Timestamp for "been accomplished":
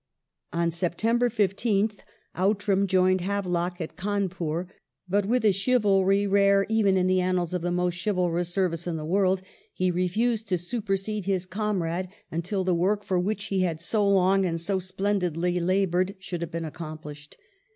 16.49-17.37